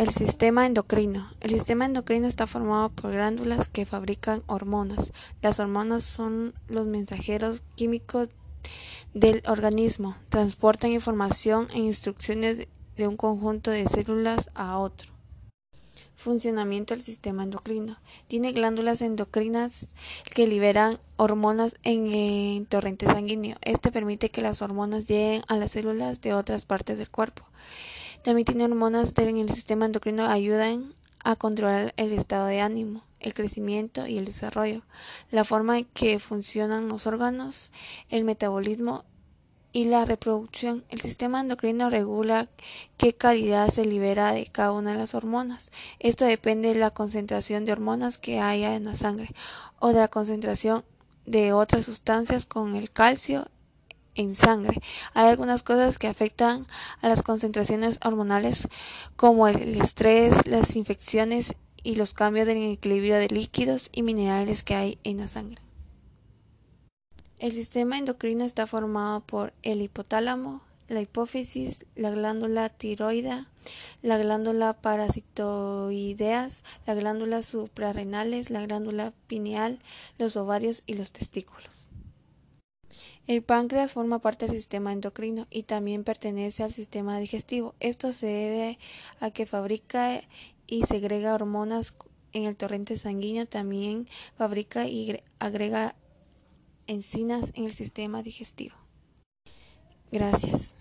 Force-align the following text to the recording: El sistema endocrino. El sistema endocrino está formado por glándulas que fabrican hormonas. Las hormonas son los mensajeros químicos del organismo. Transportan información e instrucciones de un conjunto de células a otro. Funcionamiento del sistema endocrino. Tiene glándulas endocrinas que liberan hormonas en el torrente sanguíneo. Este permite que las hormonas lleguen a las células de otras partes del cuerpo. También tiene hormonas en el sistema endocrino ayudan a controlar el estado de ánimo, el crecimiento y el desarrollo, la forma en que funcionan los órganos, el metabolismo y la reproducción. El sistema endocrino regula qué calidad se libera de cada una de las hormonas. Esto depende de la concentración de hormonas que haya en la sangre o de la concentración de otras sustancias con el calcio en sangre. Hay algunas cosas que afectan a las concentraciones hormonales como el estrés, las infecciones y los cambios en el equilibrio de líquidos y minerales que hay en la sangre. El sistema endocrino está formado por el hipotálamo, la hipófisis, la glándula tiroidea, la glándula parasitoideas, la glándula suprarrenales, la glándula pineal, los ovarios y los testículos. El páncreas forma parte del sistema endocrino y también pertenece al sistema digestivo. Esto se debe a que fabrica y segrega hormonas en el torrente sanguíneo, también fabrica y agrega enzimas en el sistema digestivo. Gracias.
El 0.00 0.08
sistema 0.08 0.64
endocrino. 0.64 1.30
El 1.42 1.50
sistema 1.50 1.84
endocrino 1.84 2.26
está 2.26 2.46
formado 2.46 2.88
por 2.88 3.12
glándulas 3.12 3.68
que 3.68 3.84
fabrican 3.84 4.42
hormonas. 4.46 5.12
Las 5.42 5.60
hormonas 5.60 6.04
son 6.04 6.54
los 6.68 6.86
mensajeros 6.86 7.64
químicos 7.74 8.30
del 9.12 9.42
organismo. 9.46 10.16
Transportan 10.30 10.92
información 10.92 11.68
e 11.74 11.80
instrucciones 11.80 12.66
de 12.96 13.08
un 13.08 13.18
conjunto 13.18 13.70
de 13.70 13.86
células 13.86 14.48
a 14.54 14.78
otro. 14.78 15.12
Funcionamiento 16.16 16.94
del 16.94 17.02
sistema 17.02 17.42
endocrino. 17.42 17.98
Tiene 18.26 18.52
glándulas 18.52 19.02
endocrinas 19.02 19.88
que 20.34 20.46
liberan 20.46 20.98
hormonas 21.18 21.76
en 21.82 22.06
el 22.06 22.66
torrente 22.68 23.04
sanguíneo. 23.04 23.58
Este 23.60 23.92
permite 23.92 24.30
que 24.30 24.40
las 24.40 24.62
hormonas 24.62 25.04
lleguen 25.04 25.42
a 25.46 25.56
las 25.56 25.72
células 25.72 26.22
de 26.22 26.32
otras 26.32 26.64
partes 26.64 26.96
del 26.96 27.10
cuerpo. 27.10 27.44
También 28.22 28.44
tiene 28.44 28.64
hormonas 28.64 29.14
en 29.16 29.38
el 29.38 29.48
sistema 29.50 29.86
endocrino 29.86 30.26
ayudan 30.26 30.92
a 31.24 31.36
controlar 31.36 31.94
el 31.96 32.12
estado 32.12 32.46
de 32.46 32.60
ánimo, 32.60 33.02
el 33.18 33.32
crecimiento 33.32 34.06
y 34.06 34.18
el 34.18 34.26
desarrollo, 34.26 34.82
la 35.30 35.44
forma 35.44 35.78
en 35.78 35.84
que 35.86 36.18
funcionan 36.18 36.88
los 36.88 37.06
órganos, 37.06 37.72
el 38.10 38.24
metabolismo 38.24 39.04
y 39.72 39.84
la 39.84 40.04
reproducción. 40.04 40.84
El 40.90 41.00
sistema 41.00 41.40
endocrino 41.40 41.88
regula 41.88 42.48
qué 42.98 43.14
calidad 43.14 43.68
se 43.68 43.84
libera 43.84 44.32
de 44.32 44.46
cada 44.46 44.72
una 44.72 44.92
de 44.92 44.98
las 44.98 45.14
hormonas. 45.14 45.70
Esto 45.98 46.24
depende 46.24 46.74
de 46.74 46.78
la 46.78 46.90
concentración 46.90 47.64
de 47.64 47.72
hormonas 47.72 48.18
que 48.18 48.40
haya 48.40 48.74
en 48.74 48.84
la 48.84 48.96
sangre 48.96 49.34
o 49.78 49.94
de 49.94 50.00
la 50.00 50.08
concentración 50.08 50.84
de 51.24 51.52
otras 51.52 51.86
sustancias 51.86 52.44
con 52.44 52.74
el 52.74 52.90
calcio 52.90 53.46
en 54.20 54.34
sangre. 54.34 54.80
Hay 55.14 55.28
algunas 55.28 55.62
cosas 55.62 55.98
que 55.98 56.06
afectan 56.06 56.66
a 57.02 57.08
las 57.08 57.22
concentraciones 57.22 57.98
hormonales 58.04 58.68
como 59.16 59.48
el 59.48 59.80
estrés, 59.80 60.46
las 60.46 60.76
infecciones 60.76 61.54
y 61.82 61.94
los 61.96 62.14
cambios 62.14 62.48
en 62.48 62.58
el 62.58 62.72
equilibrio 62.72 63.16
de 63.16 63.28
líquidos 63.28 63.90
y 63.92 64.02
minerales 64.02 64.62
que 64.62 64.74
hay 64.74 64.98
en 65.04 65.18
la 65.18 65.28
sangre. 65.28 65.60
El 67.38 67.52
sistema 67.52 67.96
endocrino 67.96 68.44
está 68.44 68.66
formado 68.66 69.20
por 69.20 69.54
el 69.62 69.80
hipotálamo, 69.80 70.60
la 70.88 71.00
hipófisis, 71.00 71.86
la 71.94 72.10
glándula 72.10 72.68
tiroidea, 72.68 73.46
la 74.02 74.18
glándula 74.18 74.74
parasitoideas, 74.74 76.64
la 76.86 76.94
glándula 76.94 77.42
suprarrenales, 77.42 78.50
la 78.50 78.66
glándula 78.66 79.12
pineal, 79.26 79.78
los 80.18 80.36
ovarios 80.36 80.82
y 80.86 80.94
los 80.94 81.12
testículos. 81.12 81.88
El 83.30 83.44
páncreas 83.44 83.92
forma 83.92 84.18
parte 84.18 84.46
del 84.46 84.56
sistema 84.56 84.92
endocrino 84.92 85.46
y 85.50 85.62
también 85.62 86.02
pertenece 86.02 86.64
al 86.64 86.72
sistema 86.72 87.16
digestivo. 87.20 87.76
Esto 87.78 88.12
se 88.12 88.26
debe 88.26 88.78
a 89.20 89.30
que 89.30 89.46
fabrica 89.46 90.20
y 90.66 90.82
segrega 90.82 91.36
hormonas 91.36 91.94
en 92.32 92.46
el 92.46 92.56
torrente 92.56 92.96
sanguíneo, 92.96 93.46
también 93.46 94.08
fabrica 94.36 94.88
y 94.88 95.22
agrega 95.38 95.94
enzimas 96.88 97.52
en 97.54 97.66
el 97.66 97.70
sistema 97.70 98.24
digestivo. 98.24 98.74
Gracias. 100.10 100.74